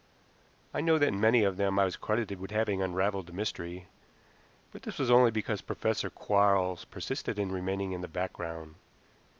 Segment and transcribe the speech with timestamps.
[0.73, 3.85] I know that in many of them I was credited with having unraveled the mystery,
[4.71, 8.73] but this was only because Professor Quarles persisted in remaining in the background.